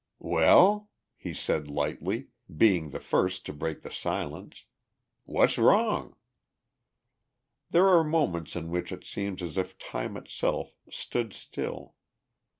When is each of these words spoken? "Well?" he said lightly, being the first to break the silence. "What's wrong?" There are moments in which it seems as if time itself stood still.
"Well?" 0.17 0.89
he 1.15 1.31
said 1.31 1.69
lightly, 1.69 2.29
being 2.57 2.89
the 2.89 2.99
first 2.99 3.45
to 3.45 3.53
break 3.53 3.81
the 3.81 3.91
silence. 3.91 4.65
"What's 5.25 5.59
wrong?" 5.59 6.15
There 7.69 7.87
are 7.87 8.03
moments 8.03 8.55
in 8.55 8.71
which 8.71 8.91
it 8.91 9.05
seems 9.05 9.43
as 9.43 9.59
if 9.59 9.77
time 9.77 10.17
itself 10.17 10.75
stood 10.89 11.33
still. 11.33 11.93